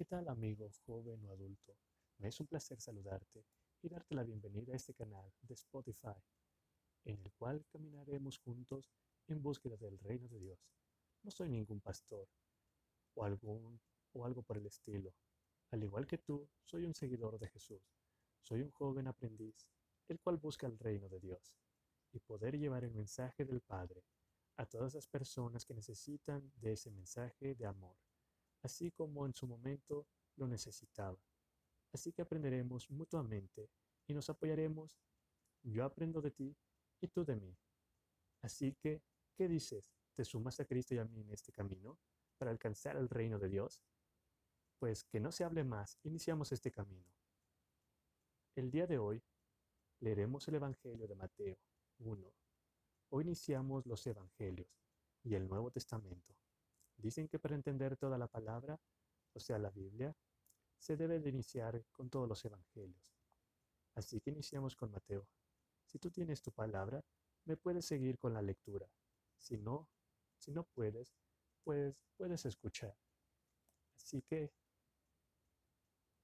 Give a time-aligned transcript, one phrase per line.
[0.00, 1.76] ¿Qué tal amigo, joven o adulto?
[2.20, 3.44] Me es un placer saludarte
[3.82, 6.16] y darte la bienvenida a este canal de Spotify,
[7.04, 8.90] en el cual caminaremos juntos
[9.26, 10.58] en búsqueda del reino de Dios.
[11.22, 12.26] No soy ningún pastor
[13.12, 13.78] o, algún,
[14.14, 15.12] o algo por el estilo.
[15.70, 17.82] Al igual que tú, soy un seguidor de Jesús.
[18.40, 19.68] Soy un joven aprendiz,
[20.08, 21.58] el cual busca el reino de Dios
[22.10, 24.02] y poder llevar el mensaje del Padre
[24.56, 27.98] a todas las personas que necesitan de ese mensaje de amor,
[28.62, 30.06] así como en su momento
[30.36, 31.18] lo necesitaba.
[31.92, 33.70] Así que aprenderemos mutuamente
[34.06, 34.98] y nos apoyaremos.
[35.62, 36.56] Yo aprendo de ti
[37.00, 37.56] y tú de mí.
[38.42, 39.02] Así que,
[39.36, 39.92] ¿qué dices?
[40.14, 41.98] ¿Te sumas a Cristo y a mí en este camino
[42.38, 43.82] para alcanzar el reino de Dios?
[44.78, 47.12] Pues que no se hable más, iniciamos este camino.
[48.54, 49.22] El día de hoy
[50.00, 51.58] leeremos el Evangelio de Mateo
[51.98, 52.32] 1,
[53.12, 54.68] Hoy iniciamos los Evangelios
[55.24, 56.36] y el Nuevo Testamento.
[57.00, 58.78] Dicen que para entender toda la palabra,
[59.32, 60.14] o sea, la Biblia,
[60.78, 63.16] se debe de iniciar con todos los Evangelios.
[63.94, 65.26] Así que iniciamos con Mateo.
[65.86, 67.04] Si tú tienes tu palabra,
[67.44, 68.90] me puedes seguir con la lectura.
[69.38, 69.88] Si no,
[70.36, 71.14] si no puedes,
[71.64, 72.96] pues puedes escuchar.
[73.96, 74.52] Así que,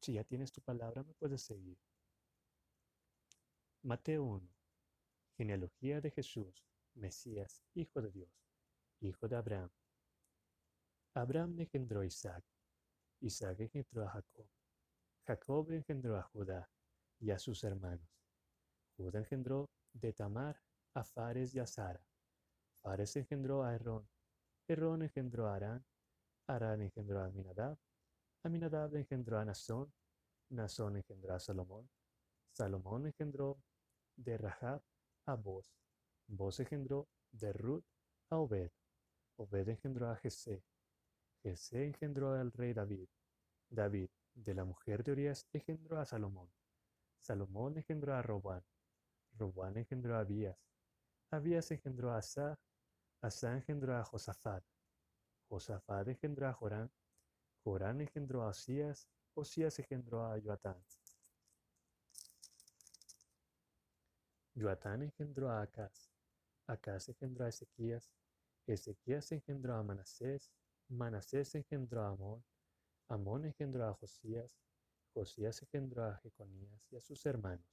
[0.00, 1.78] si ya tienes tu palabra, me puedes seguir.
[3.82, 4.48] Mateo 1.
[5.36, 6.64] Genealogía de Jesús,
[6.94, 8.30] Mesías, hijo de Dios,
[9.00, 9.70] hijo de Abraham.
[11.14, 12.44] Abraham engendró a Isaac,
[13.20, 14.48] Isaac engendró a Jacob,
[15.24, 16.68] Jacob engendró a Judá
[17.20, 18.08] y a sus hermanos.
[18.96, 20.60] Judá engendró de Tamar
[20.94, 22.04] a Fares y a Sara.
[22.82, 24.08] Fares engendró a Herrón,
[24.66, 25.86] Herrón engendró a Arán,
[26.48, 27.78] Arán engendró a Aminadab,
[28.42, 29.92] Aminadab engendró a Nazón,
[30.50, 31.88] Nazón engendró a Salomón,
[32.50, 33.62] Salomón engendró
[34.16, 34.82] de Rahab
[35.26, 35.72] a Boz,
[36.26, 37.84] Boz engendró de Ruth
[38.30, 38.70] a Obed.
[39.36, 40.62] Obed engendró a Jesé.
[41.44, 43.06] Jesé engendró al rey David.
[43.68, 46.50] David, de la mujer de Urias, engendró a Salomón.
[47.20, 48.64] Salomón engendró a Robán.
[49.38, 50.58] Robán engendró a Abías.
[51.30, 52.58] Abías engendró a Asa.
[53.20, 54.64] Asa engendró a Josafat.
[55.48, 56.90] Josafat engendró a Jorán.
[57.62, 59.06] Jorán engendró a Osías.
[59.34, 60.82] Osías engendró a Joatán.
[64.56, 66.10] Joatán engendró a Acaz.
[66.66, 68.10] Acaz engendró a Ezequías,
[68.66, 70.50] Ezequías engendró a Manasés,
[70.88, 72.44] Manasés engendró a Amón,
[73.08, 74.50] Amón engendró a Josías,
[75.12, 77.66] Josías engendró a Jeconías y a sus hermanos.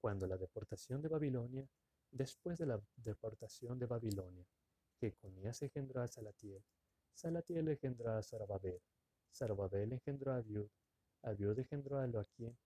[0.00, 1.68] Cuando la deportación de Babilonia,
[2.10, 4.46] después de la deportación de Babilonia,
[5.00, 6.64] Jeconías engendró a Salatiel,
[7.12, 8.80] Salatiel engendró a Zorobabel,
[9.32, 10.68] Zorobabel engendró a Abiud,
[11.22, 12.56] Abiud engendró a Eloaquín,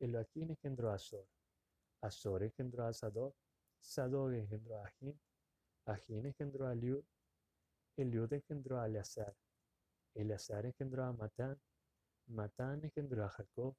[0.00, 1.26] Eloaquín engendró a Azor,
[2.02, 3.34] Azor engendró a Sadoc,
[3.80, 5.20] Sadok engendró a Ajín,
[5.86, 7.04] Ajín engendró a Liud,
[8.00, 9.34] Eliud engendró a Eleazar,
[10.14, 11.60] Eleazar engendró a Matán,
[12.26, 13.76] Matán engendró a Jacob,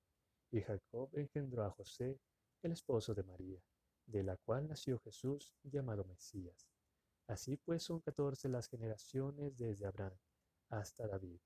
[0.51, 2.19] y Jacob engendró a José,
[2.61, 3.61] el esposo de María,
[4.05, 6.69] de la cual nació Jesús llamado Mesías.
[7.27, 10.17] Así pues son catorce las generaciones desde Abraham
[10.69, 11.39] hasta David,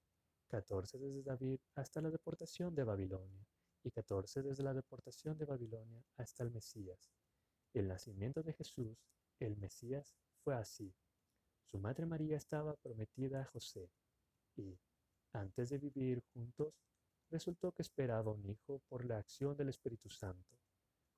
[0.48, 3.46] catorce desde David hasta la deportación de Babilonia,
[3.84, 7.12] y catorce desde la deportación de Babilonia hasta el Mesías
[7.80, 8.98] el nacimiento de Jesús,
[9.40, 10.94] el Mesías, fue así.
[11.66, 13.90] Su madre María estaba prometida a José
[14.56, 14.78] y,
[15.34, 16.74] antes de vivir juntos,
[17.30, 20.58] resultó que esperaba un hijo por la acción del Espíritu Santo.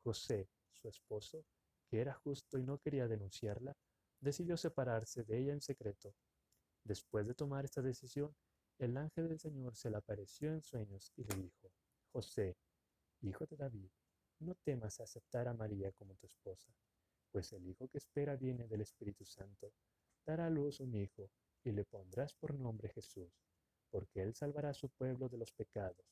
[0.03, 1.45] José, su esposo,
[1.89, 3.75] que era justo y no quería denunciarla,
[4.19, 6.15] decidió separarse de ella en secreto.
[6.83, 8.35] Después de tomar esta decisión,
[8.79, 11.71] el ángel del Señor se le apareció en sueños y le dijo,
[12.11, 12.55] José,
[13.21, 13.89] hijo de David,
[14.39, 16.71] no temas aceptar a María como tu esposa,
[17.31, 19.73] pues el hijo que espera viene del Espíritu Santo.
[20.27, 21.31] Dará a luz un hijo,
[21.63, 23.31] y le pondrás por nombre Jesús,
[23.89, 26.05] porque él salvará a su pueblo de los pecados.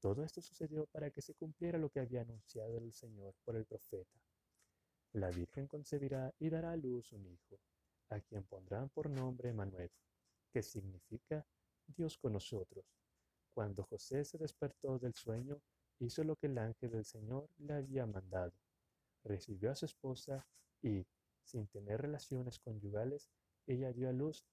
[0.00, 3.66] Todo esto sucedió para que se cumpliera lo que había anunciado el Señor por el
[3.66, 4.18] profeta.
[5.12, 7.60] La Virgen concebirá y dará a luz un hijo,
[8.08, 9.90] a quien pondrán por nombre Manuel,
[10.50, 11.46] que significa
[11.86, 12.86] Dios con nosotros.
[13.52, 15.60] Cuando José se despertó del sueño,
[15.98, 18.54] hizo lo que el ángel del Señor le había mandado.
[19.24, 20.46] Recibió a su esposa
[20.80, 21.06] y,
[21.44, 23.28] sin tener relaciones conyugales,
[23.66, 24.44] ella dio a luz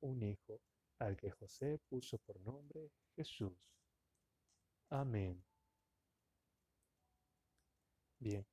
[0.00, 0.60] un hijo,
[0.98, 3.56] al que José puso por nombre Jesús.
[4.90, 5.44] Amén.
[8.18, 8.46] Bien,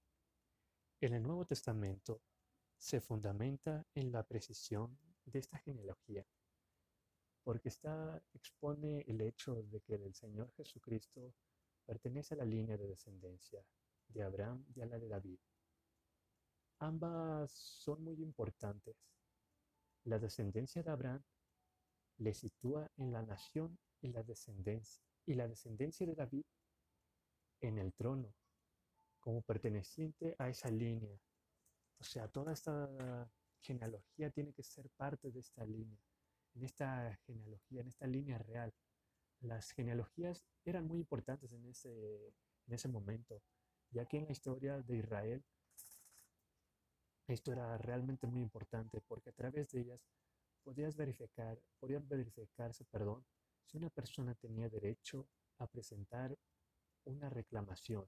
[1.01, 2.21] en el Nuevo Testamento
[2.77, 6.25] se fundamenta en la precisión de esta genealogía,
[7.43, 11.33] porque está, expone el hecho de que el Señor Jesucristo
[11.85, 13.63] Pertenece a la línea de descendencia
[14.07, 15.39] de Abraham y a la de David.
[16.79, 18.95] Ambas son muy importantes.
[20.05, 21.23] La descendencia de Abraham
[22.17, 26.45] le sitúa en la nación y la descendencia y la descendencia de David
[27.61, 28.31] en el trono,
[29.19, 31.17] como perteneciente a esa línea.
[31.99, 33.27] O sea, toda esta
[33.61, 35.97] genealogía tiene que ser parte de esta línea,
[36.53, 38.71] en esta genealogía, en esta línea real.
[39.39, 42.27] Las genealogías eran muy importantes en ese,
[42.67, 43.41] en ese momento,
[43.89, 45.43] ya que en la historia de Israel
[47.27, 50.01] esto era realmente muy importante porque a través de ellas
[50.63, 53.25] podías verificar, podían verificarse, perdón,
[53.65, 55.27] si una persona tenía derecho
[55.59, 56.37] a presentar
[57.05, 58.07] una reclamación,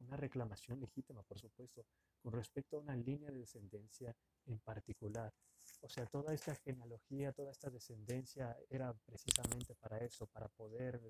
[0.00, 1.84] una reclamación legítima, por supuesto,
[2.22, 4.16] con respecto a una línea de descendencia
[4.46, 5.32] en particular.
[5.80, 11.00] O sea, toda esta genealogía, toda esta descendencia era precisamente para eso, para poder,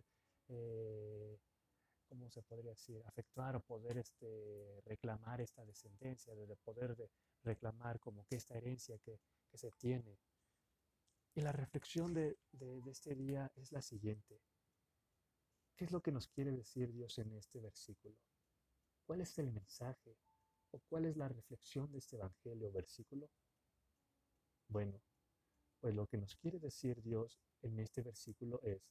[0.49, 1.39] eh,
[2.12, 6.94] ¿cómo se podría decir?, afectuar o poder este, reclamar esta descendencia, de poder
[7.43, 9.19] reclamar como que esta herencia que,
[9.50, 10.19] que se tiene.
[11.35, 14.43] Y la reflexión de, de este día es la siguiente.
[15.75, 18.19] ¿Qué es lo que nos quiere decir Dios en este versículo?
[19.06, 20.19] ¿Cuál es el mensaje
[20.70, 23.31] o cuál es la reflexión de este evangelio o versículo?
[24.69, 25.00] Bueno,
[25.81, 28.82] pues lo que nos quiere decir Dios en este versículo es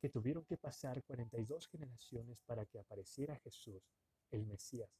[0.00, 3.82] que tuvieron que pasar 42 generaciones para que apareciera Jesús,
[4.30, 4.90] el Mesías,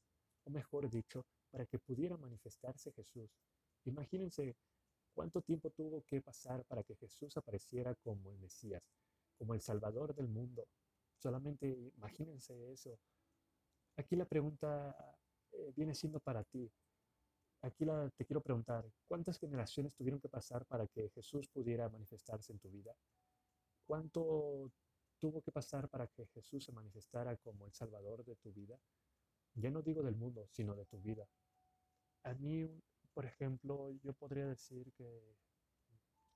[0.44, 3.30] o mejor dicho, para que pudiera manifestarse Jesús.
[3.84, 4.56] Imagínense
[5.14, 8.82] cuánto tiempo tuvo que pasar para que Jesús apareciera como el Mesías,
[9.38, 10.68] como el Salvador del mundo,
[11.20, 12.98] Solamente imagínense eso.
[13.96, 14.96] Aquí la pregunta
[15.52, 16.70] eh, viene siendo para ti.
[17.62, 22.52] Aquí la, te quiero preguntar, ¿cuántas generaciones tuvieron que pasar para que Jesús pudiera manifestarse
[22.52, 22.96] en tu vida?
[23.86, 24.72] ¿Cuánto
[25.20, 28.80] tuvo que pasar para que Jesús se manifestara como el Salvador de tu vida?
[29.54, 31.28] Ya no digo del mundo, sino de tu vida.
[32.24, 32.68] A mí,
[33.14, 35.36] por ejemplo, yo podría decir que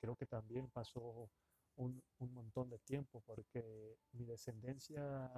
[0.01, 1.31] creo que también pasó
[1.77, 5.31] un, montón de tiempo, porque mi descendencia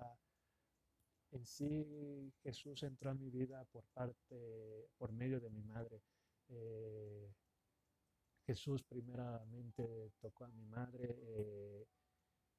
[1.31, 6.01] en sí, Jesús entró a mi vida por parte, por medio de mi madre.
[6.49, 7.33] Eh,
[8.47, 11.87] Jesús primeramente tocó a mi madre, eh,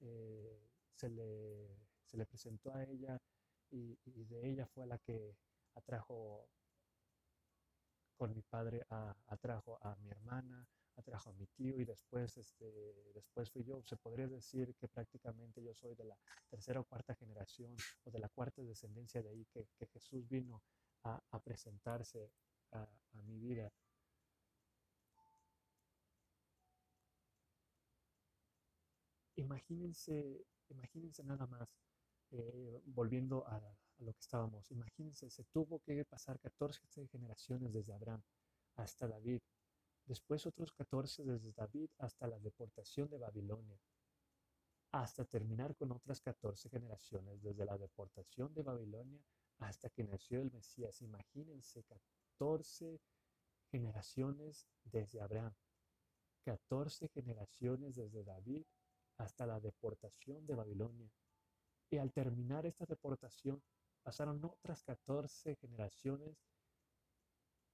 [0.02, 0.60] eh,
[0.98, 3.22] se, le, se, le, presentó a ella
[3.70, 5.36] y, de ella fue la que
[5.76, 6.50] atrajo
[8.16, 8.84] con mi padre,
[9.28, 12.66] atrajo a mi hermana, atrajo a mi tío y después, este,
[13.14, 13.84] después fui yo.
[13.84, 16.18] Se podría decir que prácticamente yo soy de la
[16.50, 20.64] tercera o cuarta generación o de la cuarta descendencia de ahí que, Jesús vino
[21.04, 22.32] a, presentarse
[22.72, 22.88] a,
[23.24, 23.72] mi vida.
[29.36, 31.70] Imagínense, imagínense nada más,
[32.32, 37.94] eh, volviendo a, a, lo que estábamos, imagínense, se tuvo que pasar 14 generaciones desde
[37.94, 38.22] Abraham
[38.76, 39.42] hasta David,
[40.06, 43.80] después otros 14 desde David hasta la deportación de Babilonia,
[44.92, 49.22] hasta terminar con otras 14 generaciones desde la deportación de Babilonia
[49.60, 51.02] hasta que nació el Mesías.
[51.02, 53.00] Imagínense 14
[53.70, 55.54] generaciones desde Abraham,
[56.46, 58.64] 14 generaciones desde David
[59.18, 61.10] hasta la deportación de Babilonia.
[61.90, 63.62] Y al terminar esta deportación,
[64.04, 66.38] pasaron otras 14 generaciones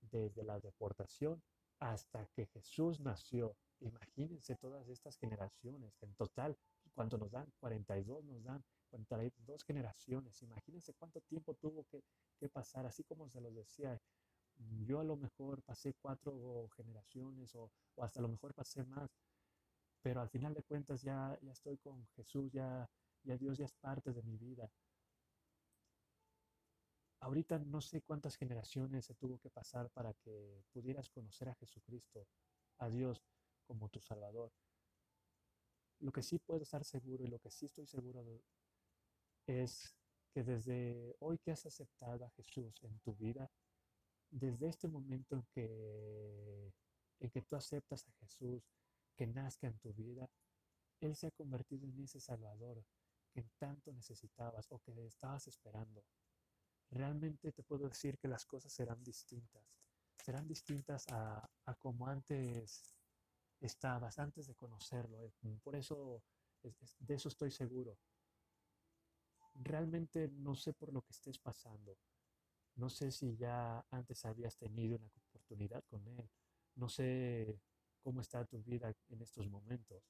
[0.02, 1.42] desde la deportación
[1.80, 3.56] hasta que Jesús nació.
[3.80, 6.02] Imagínense todas estas generaciones.
[6.02, 6.58] En total,
[6.94, 10.42] cuando nos dan 42, nos dan 42 generaciones.
[10.42, 12.04] Imagínense cuánto tiempo tuvo que,
[12.52, 12.86] pasar.
[12.86, 13.98] Así como se los decía,
[14.86, 19.10] yo a lo mejor pasé cuatro generaciones o, hasta a lo mejor pasé más.
[20.04, 22.88] Pero al final de cuentas ya, ya estoy con Jesús, ya,
[23.24, 24.70] ya Dios ya es parte de mi vida.
[27.22, 32.28] Ahorita no sé cuántas generaciones se tuvo que pasar para que pudieras conocer a Jesucristo,
[32.80, 33.24] a Dios
[33.66, 34.52] como tu Salvador.
[36.00, 38.26] Lo que sí puedo estar seguro y lo que sí estoy seguro
[39.48, 39.96] es
[40.34, 43.50] que desde hoy que has aceptado a Jesús en tu vida,
[44.30, 46.74] desde este momento en que,
[47.22, 48.68] en que tú aceptas a Jesús,
[49.16, 50.30] que nazca en tu vida,
[51.00, 52.84] Él se ha convertido en ese Salvador
[53.32, 56.04] que tanto necesitabas o que estabas esperando
[56.94, 59.64] realmente te puedo decir que las cosas serán distintas.
[60.24, 62.96] Serán distintas a, como antes
[63.60, 65.24] estabas, antes de conocerlo.
[65.26, 66.24] Eh, por eso,
[67.00, 67.98] de eso estoy seguro.
[69.56, 71.98] Realmente no sé por lo que estés pasando.
[72.76, 76.30] No sé si ya antes habías tenido una oportunidad con Él.
[76.76, 77.60] No sé
[78.04, 80.04] cómo está tu vida en estos momentos.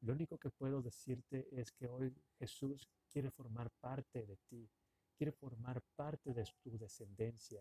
[0.00, 4.70] Lo único que puedo decirte es que hoy Jesús quiere formar parte de ti
[5.18, 7.60] quiere formar parte de tu descendencia,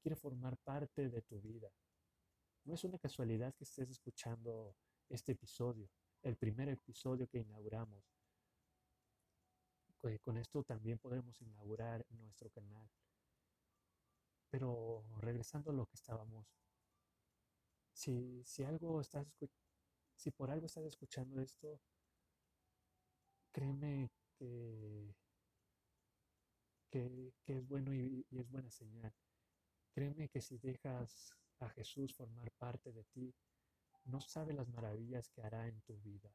[0.00, 1.70] quiere formar parte de tu vida.
[2.64, 4.74] No es una casualidad que estés escuchando
[5.10, 5.90] este episodio,
[6.22, 8.02] el primer episodio que inauguramos.
[10.22, 12.88] con esto también podemos inaugurar nuestro canal.
[14.48, 16.46] Pero regresando a lo que estábamos,
[18.00, 19.26] si, si algo estás
[20.16, 21.80] si por algo estás escuchando esto,
[23.52, 25.14] créeme que,
[26.90, 29.12] que, es bueno y, es buena señal.
[29.92, 33.34] Créeme que si dejas a Jesús formar parte de ti,
[34.04, 36.32] no sabe las maravillas que hará en tu vida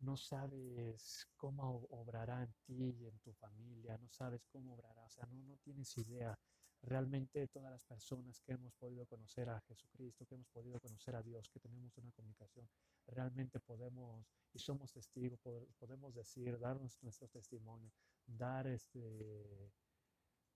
[0.00, 5.10] no sabes cómo obrará en ti y en tu familia, no sabes cómo obrará, o
[5.10, 6.36] sea, no, no tienes idea.
[6.82, 11.22] Realmente todas las personas que hemos podido conocer a Jesucristo, que hemos podido conocer a
[11.22, 12.68] Dios, que tenemos una comunicación,
[13.06, 15.40] realmente podemos y somos testigos,
[15.78, 17.90] podemos decir, darnos nuestro testimonio,
[18.26, 19.72] dar este,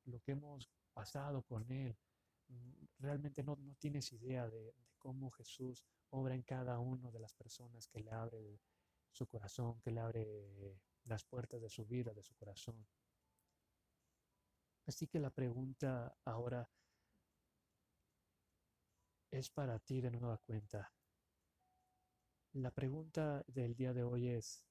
[0.04, 1.97] lo que hemos pasado con Él.
[2.49, 7.21] Mm, realmente no, no tienes idea de, de cómo Jesús obra en cada una de
[7.21, 8.61] las personas que le abre
[9.11, 12.87] su corazón, que le abre las puertas de su vida, de su corazón.
[14.87, 16.71] Así que la pregunta ahora
[19.31, 20.93] es para ti de nueva cuenta.
[22.52, 24.64] La pregunta del día de hoy es,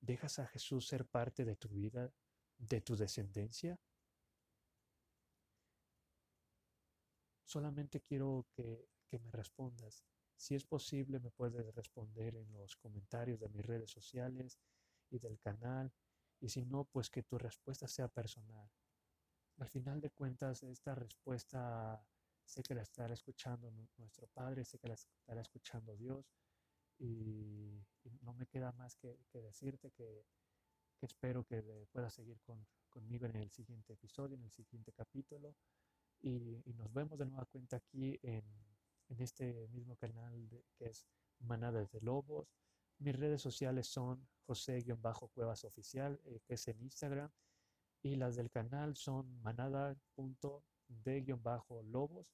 [0.00, 2.12] ¿dejas a Jesús ser parte de tu vida,
[2.58, 3.80] de tu descendencia?
[7.44, 10.04] Solamente quiero que, me respondas.
[10.36, 14.58] Si es posible, me puedes responder en los comentarios de mis redes sociales
[15.08, 15.90] y del canal.
[16.38, 18.70] Y si no, pues que tu respuesta sea personal.
[19.58, 22.02] Al final de cuentas, esta respuesta
[22.44, 26.24] sé que la estará escuchando nuestro Padre, sé que la estará escuchando Dios.
[26.98, 27.82] Y,
[28.22, 30.24] no me queda más que, decirte que,
[31.00, 32.38] espero que puedas seguir
[32.88, 35.54] conmigo en el siguiente episodio, en el siguiente capítulo.
[36.20, 38.44] Y, nos vemos de nueva cuenta aquí en
[39.08, 41.06] en este mismo canal que es
[41.40, 42.48] Manadas de Lobos.
[42.98, 47.30] Mis redes sociales son José-Cuevas Oficial, eh, que es en Instagram,
[48.02, 52.26] y las del canal son manada.de-lobos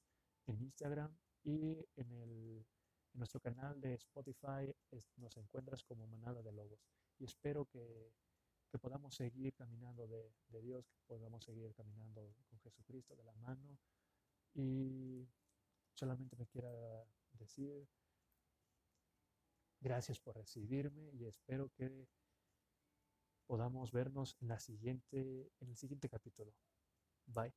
[0.47, 2.65] en Instagram y en, el,
[3.13, 4.71] nuestro canal de Spotify
[5.17, 6.79] nos encuentras como Manada de Lobos.
[7.19, 8.11] Y espero que,
[8.81, 13.77] podamos seguir caminando de, de Dios, que podamos seguir caminando con Jesucristo de la mano
[14.55, 15.29] y
[15.93, 16.71] solamente me quiera
[17.33, 17.87] decir
[19.79, 22.07] gracias por recibirme y espero que
[23.53, 26.51] podamos vernos en la siguiente en el siguiente capítulo.
[27.27, 27.53] Bye.